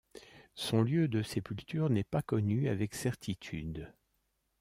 Son 0.55 0.81
lieu 0.81 1.07
de 1.07 1.21
sépulture 1.21 1.91
n'est 1.91 2.03
pas 2.03 2.23
connu 2.23 2.69
avec 2.69 2.95
certitude. 2.95 3.93